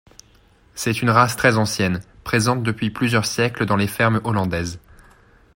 C'est 0.73 1.03
une 1.03 1.11
race 1.11 1.35
très 1.35 1.57
ancienne, 1.57 2.01
présente 2.23 2.63
depuis 2.63 2.89
plusieurs 2.89 3.27
siècles 3.27 3.67
dans 3.67 3.75
les 3.75 3.85
fermes 3.85 4.19
hollandaises. 4.23 4.79